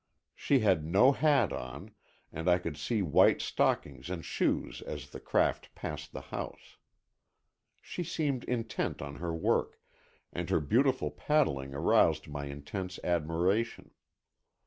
[0.33, 1.91] She had no hat on,
[2.31, 6.77] and I could see white stockings and shoes as the craft passed the house.
[7.83, 9.79] She seemed intent on her work,
[10.33, 13.91] and her beautiful paddling aroused my intense admiration.